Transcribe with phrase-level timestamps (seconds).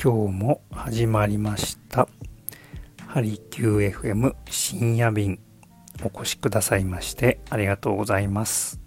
[0.00, 2.08] 今日も始まりました。
[3.08, 5.40] ハリキュー FM 深夜便
[6.04, 8.80] お越しくださいましてありがとうございます。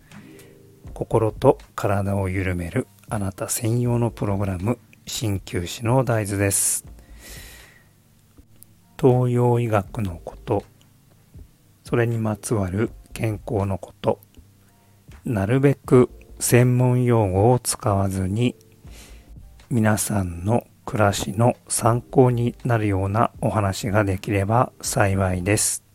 [0.94, 6.86] 心と体を緩めるあなた専用のプログラム鍼灸師の大豆です。
[8.98, 10.64] 東洋医学のこと
[11.84, 14.22] それにまつわる健康のこと
[15.26, 16.10] なるべく
[16.40, 18.56] 専門用語を使わずに
[19.70, 25.86] 皆さんの暮らしの参考になるようなお話ができれば幸いです。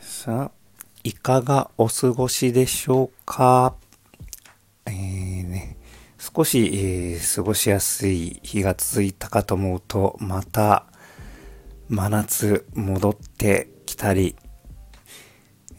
[0.00, 3.76] さあ、いかがお過ごしでしょうか？
[4.86, 4.94] えー
[5.46, 5.76] ね、
[6.18, 10.86] 少し、えー、過ごしやすい日が続いたかと思うと、また
[11.88, 14.34] 真夏戻ってきたり、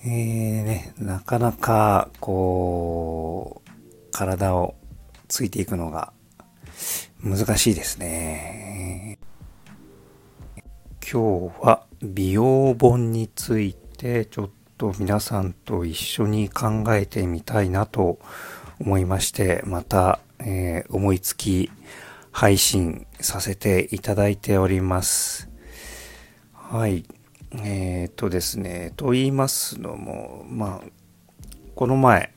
[0.06, 3.70] えーね、なかなか、こう、
[4.14, 4.76] 体を
[5.28, 6.14] ついていくのが
[7.24, 9.18] 難しいですね。
[11.10, 18.20] 今日は美容本についてちょっと皆さんと一緒に考えてみたいなと
[18.82, 21.72] 思いまして、また、えー、思いつき
[22.34, 25.50] 配信させていただいております。
[26.52, 27.06] はい。
[27.64, 30.90] えっ、ー、とですね、と言いますのも、まあ、
[31.74, 32.34] この前、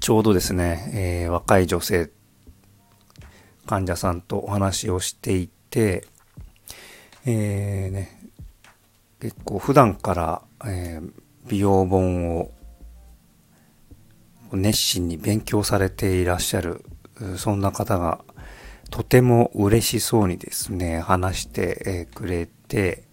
[0.00, 2.10] ちょうどですね、えー、若い女性、
[3.68, 6.06] 患者さんとお話をしていて、
[7.26, 8.18] えー、ね、
[9.20, 11.12] 結構普段から、えー、
[11.46, 12.50] 美容本を
[14.52, 16.82] 熱心に勉強されていらっしゃる、
[17.36, 18.24] そんな方が
[18.90, 23.04] とても嬉しそうにですね、話してくれて、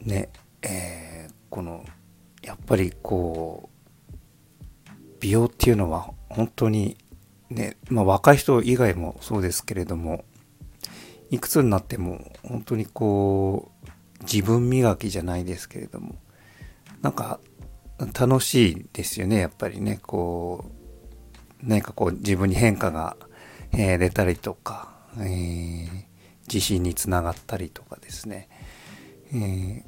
[0.00, 0.30] ね、
[0.62, 1.84] えー、この、
[2.42, 6.96] やっぱりこう、美容っていうのは本当に
[7.50, 10.24] ね、まあ若い人以外もそうですけれども、
[11.30, 16.16] いくつになっても本当にこう、自分磨きじゃないですけれども、
[17.02, 17.40] なんか
[17.98, 20.64] 楽しいですよね、やっぱりね、こ
[21.62, 23.16] う、何かこう自分に変化が、
[23.72, 25.88] えー、出たりとか、えー、
[26.46, 28.48] 自信につながったりとかですね、
[29.32, 29.82] えー、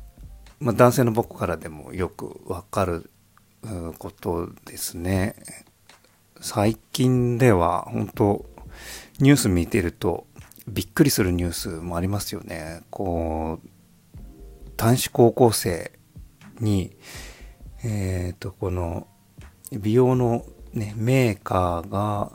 [0.60, 3.10] まあ、男性の僕からでもよくわかる
[3.98, 5.34] ことですね。
[6.42, 8.44] 最近では本当
[9.20, 10.26] ニュース見てると
[10.66, 12.82] びっくりするニュースもありますよね。
[12.90, 13.68] こう、
[14.76, 15.92] 男子高校生
[16.58, 16.96] に、
[17.84, 19.06] えっ、ー、と、この
[19.72, 22.32] 美容のね、メーカーが、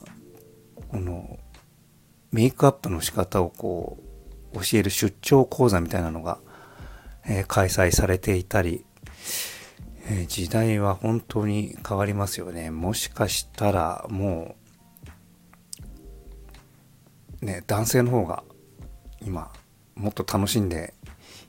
[0.90, 1.38] この
[2.31, 3.97] メイクアップの仕方をこ
[4.53, 6.40] う、教える出張講座みたいなのが
[7.28, 8.85] え開催されていたり、
[10.09, 12.72] え時代は本当に変わりますよね。
[12.72, 14.56] もしかしたらも
[17.41, 18.44] う、ね、男性の方が
[19.22, 19.51] 今
[19.96, 20.94] もっと楽しんで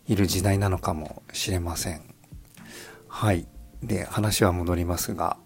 [0.06, 2.02] いる時代なのかもしれません。
[3.06, 3.47] はい。
[3.82, 5.36] で、話は戻りますが、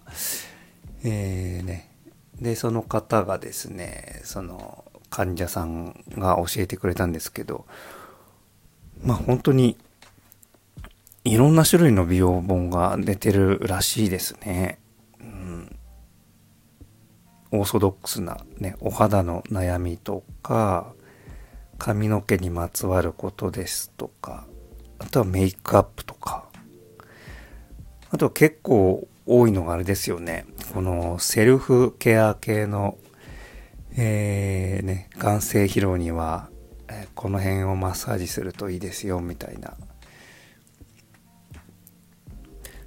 [1.05, 1.91] えー、ね、
[2.41, 7.67] で、その方がですね、その患者さんが教えてくれたんですけど、
[9.03, 9.77] まあ本当に
[11.25, 14.81] いろんな種類の美容本が出てるらしいですね。
[15.21, 15.79] うん、
[17.53, 20.95] オーソドックスなね、お肌の悩みとか、
[21.79, 24.47] 髪の毛にまつわることですとか、
[24.99, 26.47] あとはメイクアップとか、
[28.11, 30.45] あと結構多いのがあれですよね。
[30.75, 32.99] このセルフケア系の、
[33.97, 36.51] えー、ね、眼性疲労には、
[37.15, 39.77] この辺をマッサージするといいですよ、みたいな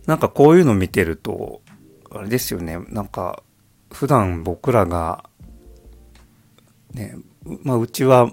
[0.07, 1.61] なんかこういうの見てると、
[2.11, 3.43] あれですよね、なんか、
[3.91, 5.29] 普段僕らが、
[6.93, 7.15] ね、
[7.63, 8.31] まあうちは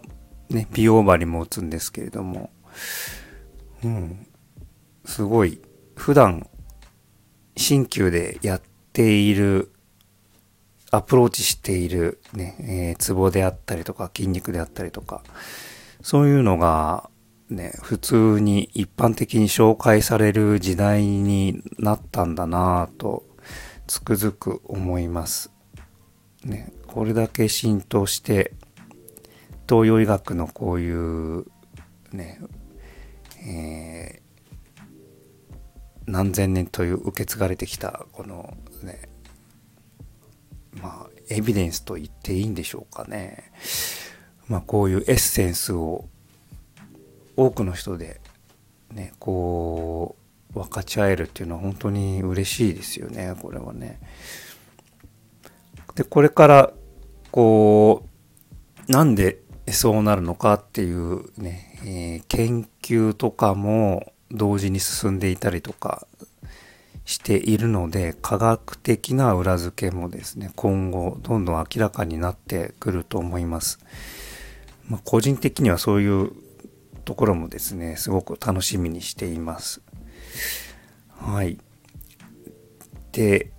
[0.51, 2.51] ね、美容針も打つんですけれども、
[3.85, 4.27] うん、
[5.05, 5.61] すごい、
[5.97, 6.47] 普段、
[7.57, 8.63] 鍼灸でやっ
[8.93, 9.73] ている、
[10.91, 15.23] アプローチしているね、えー、ツボであったりとか筋肉であったりとか、
[16.03, 17.09] そういうのが、
[17.53, 23.25] ね、普通に一般的に紹介される時代になったんだなぁと
[23.87, 25.51] つくづく思います。
[26.45, 28.55] ね、これだけ浸透して
[29.69, 31.45] 東洋医学のこういう
[32.13, 32.41] ね、
[33.47, 39.09] えー、何千年という受け継がれてきたこのね
[40.81, 43.53] まあエビデンスと言っていいんでしょうかね
[44.49, 46.09] まあこういうエッセンスを
[47.37, 48.21] 多くの人で
[48.93, 50.17] ねこ
[50.55, 54.01] う分かち合えるっていうのは本当に嬉しいですよねこれはね。
[55.95, 56.73] でこれから
[57.31, 58.07] こ
[58.89, 59.41] うなんで
[59.71, 66.07] そうなるのかっていうね、えー、研究とかも同時に進んでいたりとか
[67.05, 73.79] しているので、科学的な裏付けもですね、今後どんどん明らかになってくると思います。
[74.89, 76.33] ま、個人的にはそういう
[77.05, 79.83] ところもですね、すごく楽しみにしています。
[81.19, 81.59] はい。
[83.13, 83.51] で、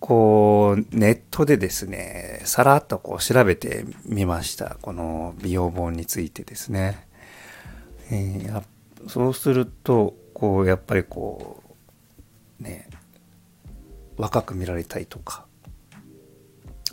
[0.00, 4.76] こう、ネットでですね、さらっとこう調べてみました。
[4.82, 7.08] この美容本についてですね。
[8.10, 8.62] えー、
[9.08, 11.62] そうすると、こう、やっぱりこ
[12.60, 12.88] う、ね、
[14.16, 15.46] 若く見られたいとか、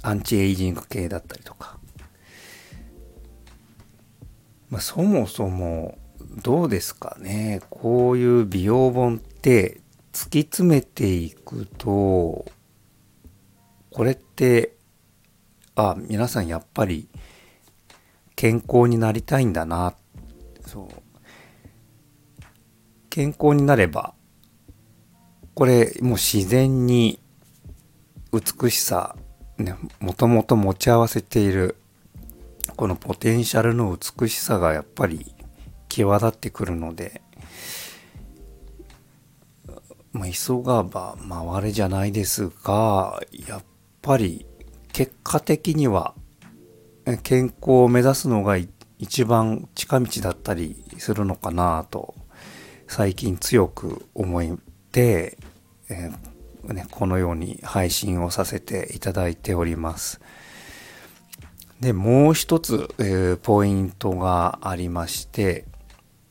[0.02, 1.71] アンチエイジング系だったりとか、
[4.72, 5.98] まあ、そもそも
[6.42, 7.62] どうですかね。
[7.70, 9.82] こういう美容本って
[10.14, 12.46] 突き詰めていくと
[13.92, 14.76] これって
[15.76, 17.10] あ皆さんやっぱり
[18.36, 19.94] 健康になりたいんだな。
[20.66, 20.88] そう。
[23.10, 24.14] 健康になれば
[25.54, 27.20] これもう自然に
[28.32, 29.18] 美しさ
[29.58, 31.76] ねもともと持ち合わせている
[32.82, 35.36] このポテンシャルの美しさがやっぱり
[35.88, 37.22] 際立ってくるので、
[40.14, 43.64] まあ、急がば回れじゃないですが、やっ
[44.02, 44.48] ぱり
[44.94, 46.16] 結果的には
[47.22, 48.58] 健康を目指すのが
[48.98, 52.16] 一番近道だったりするのかなと
[52.88, 54.58] 最近強く思っ
[54.92, 55.38] て、
[55.88, 60.20] えーね、このように配信をさせていただいております。
[61.82, 65.66] で、もう一つ、えー、ポイントがありまして、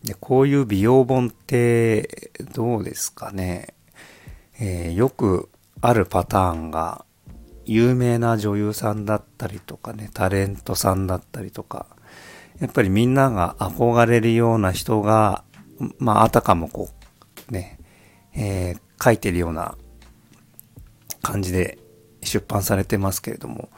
[0.05, 3.75] でこういう美容本ってどうですかね、
[4.59, 5.51] えー、よく
[5.83, 7.05] あるパターンが
[7.67, 11.87] 有名な女優さんだったりとかね、タレントさんだったりとか、
[12.61, 15.45] やっぱりみんなが憧れるような人が、
[15.99, 16.91] まあ、あたかもこ
[17.49, 17.79] う、ね、
[18.35, 19.77] えー、書いてるような
[21.23, 21.79] 感じで
[22.23, 23.69] 出版されてますけれども、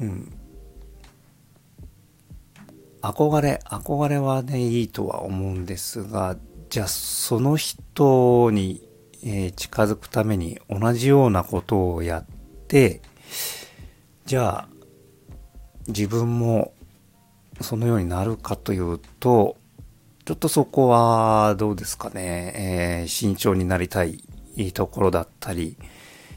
[0.00, 0.32] うん、
[3.02, 6.36] 憧れ、憧れはね、いいとは思うんですが、
[6.70, 8.88] じゃあその人に、
[9.24, 12.26] えー、近づくために同じようなことをやっ
[12.68, 13.02] て、
[14.24, 14.68] じゃあ
[15.88, 16.72] 自分も
[17.60, 19.56] そのようになるかというと、
[20.24, 24.22] ちょっとそこはどうですかね、えー、慎重になりたい
[24.72, 25.76] ところだったり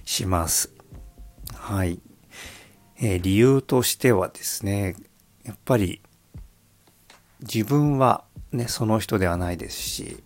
[0.03, 0.73] します。
[1.53, 2.00] はい。
[2.97, 4.95] えー、理由としてはですね、
[5.44, 6.01] やっぱり
[7.51, 10.24] 自分はね、その人ではないですし、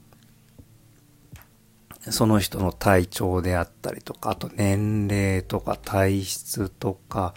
[2.09, 7.33] その人の体調であったりとか、あと年齢とか体質とか、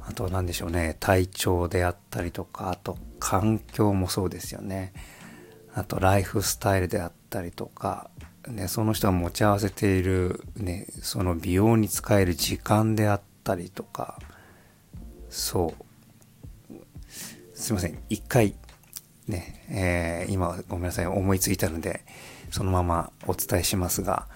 [0.00, 4.92] あと何でしょうね、体調であったりとか、あと環境もそうですよね。
[5.74, 8.10] あとライフスタイルであったりとか、
[8.46, 14.18] ね、その人が持ち合わせている、ね、その美容に使える時間であったりとか、
[15.30, 15.84] そう。
[17.54, 17.98] すいません。
[18.08, 18.54] 一回
[19.28, 22.04] ね、えー、今ごめんなさい、思いついたので、
[22.50, 24.28] そのままお伝えしますが、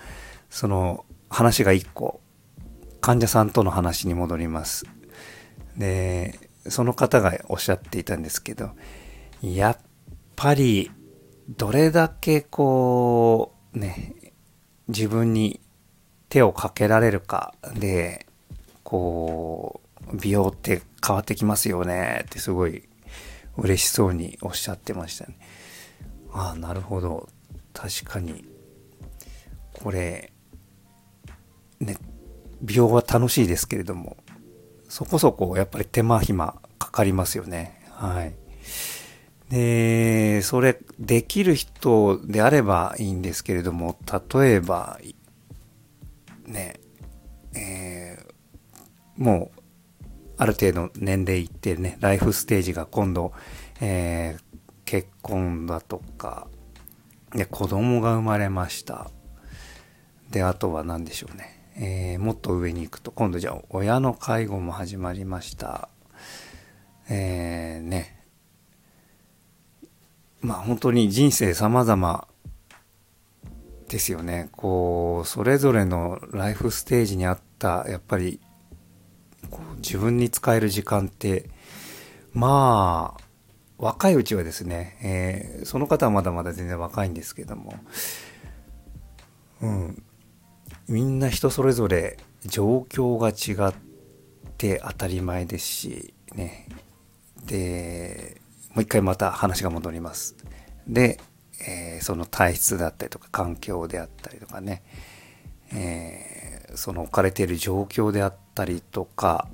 [0.50, 2.21] その話が一個、
[3.00, 4.87] 患者さんとの話に戻ります。
[5.76, 8.71] で、その方がおっしゃっていたんですけど、
[9.42, 9.78] やっ
[10.37, 10.90] ぱり、
[11.57, 14.33] どれだけこう、ね、
[14.88, 15.61] 自分に
[16.28, 18.26] 手をかけられるかで、
[18.83, 19.80] こ
[20.12, 22.88] う、美容って変わってきますよねってすごい
[23.58, 25.38] 嬉しそうにおっしゃってましたね。
[26.32, 27.28] ああ、なるほど。
[27.72, 28.44] 確かに。
[29.72, 30.32] これ、
[31.80, 31.96] ね、
[32.62, 34.16] 美容は楽しいですけれども、
[34.88, 37.80] そこそこやっぱり手間暇かかりますよね。
[37.90, 38.34] はい。
[39.50, 43.96] で、それできる人であればいいんですけれども、
[44.32, 45.00] 例えば、
[46.46, 46.80] ね、
[47.54, 49.57] えー、もう
[50.38, 53.33] ある程度年齢いってね、ライフステージが今度、
[53.80, 56.47] えー、結婚だとか、
[57.33, 59.11] で、子供が生まれました。
[60.30, 61.59] で、あとは何でしょうね。
[61.76, 65.88] えー、もっと上に行くと、今度じゃあ親の介護も始まりました。
[67.11, 68.25] えー、ね。
[70.40, 72.28] まあ本当に人生様々
[73.88, 74.50] ですよね。
[74.52, 78.40] こう、それぞれのライフステージにあった、やっぱり
[79.50, 81.49] こう自分に使える時間って、
[82.33, 83.25] まあ、
[83.78, 87.75] 若いうちはですね、えー、その方はまだまだ全然若いんですけども、
[89.62, 90.02] うん、
[90.88, 93.75] みんな人それぞれ状況が違っ
[94.57, 96.66] て当たり前ですし、ね、
[97.47, 98.40] で、
[98.75, 100.37] もう一回また話が戻ります。
[100.87, 101.21] で、
[101.66, 104.83] えー、その体質だったりとか環境であったりとかね、
[105.73, 106.27] えー、
[106.78, 109.49] その置かれている状況であったりとか、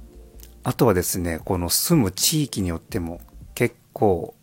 [0.62, 3.20] あとはですね、この住む地域によっても
[3.54, 4.34] 結構、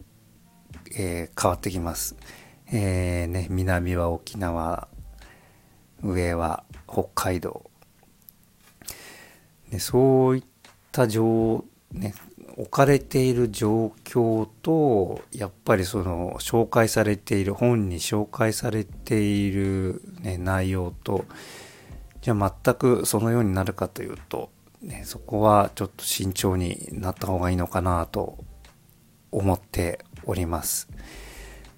[0.98, 2.16] えー、変わってきます。
[2.72, 4.88] えー、ね、南は沖縄、
[6.04, 7.70] 上は北海道。
[9.72, 10.44] でそういっ
[10.92, 12.14] た状、ね、
[12.58, 21.26] 置かれている状況とやっぱりその紹介されている本に紹介されている、ね、内容と
[22.22, 24.52] じゃあ全くそのようになるかというと、
[24.82, 28.38] ね、そこはちょっと慎重になった方がいいのかなと
[29.32, 30.88] 思っております。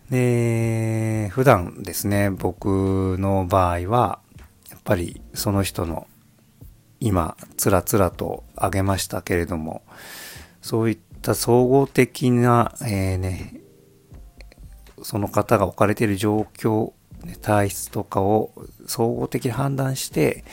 [0.10, 4.20] で、普段ですね、僕の場合は、
[4.70, 6.08] やっぱりその人の
[7.00, 9.82] 今、つらつらと挙げましたけれども、
[10.62, 13.62] そういった総合的な、えー、ね、
[15.02, 16.94] その方が置かれている状況、
[17.42, 18.52] 体質とかを
[18.86, 20.44] 総合的に判断して、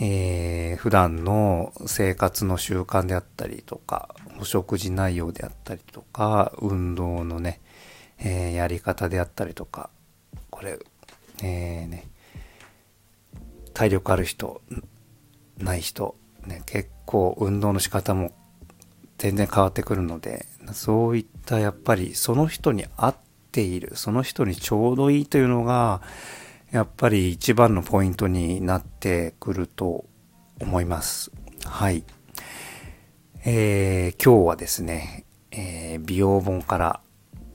[0.00, 7.60] えー、普段の生活の習慣であったりとか、お食事内容であったりとか、運動のね、
[8.18, 9.90] えー、やり方であったりとか、
[10.50, 10.78] これ、
[11.42, 12.06] えー、ね、
[13.74, 14.62] 体力ある人、
[15.58, 16.16] ない人、
[16.46, 18.32] ね、結構運動の仕方も
[19.18, 26.02] 全然変わってくるので、そういったやっぱりその人に合ったている、その人にちょうどいいというのが、
[26.70, 30.06] やっぱり一番のポイントになってくると
[30.60, 31.30] 思います。
[31.64, 32.04] はい。
[33.44, 37.00] えー、今日はですね、えー、美容本から、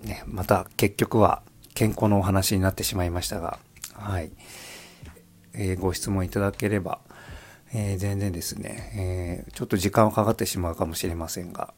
[0.04, 1.42] ね、また結局は
[1.74, 3.60] 健康のお話になってしまいましたが、
[3.94, 4.32] はい。
[5.54, 7.00] えー、ご質問いただければ
[7.74, 11.74] えー、全然ですね、えー、ちょっと時間はかかってしまうかもしれませんが、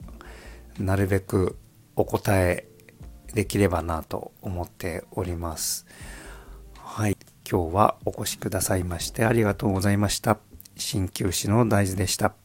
[0.78, 1.58] なるべく
[1.96, 2.66] お答え
[3.34, 5.86] できればなと思っております。
[6.78, 7.18] はい。
[7.50, 10.38] 今日はお越しくださいましてありがとうございました。
[10.76, 12.39] 鍼灸師の大豆でした。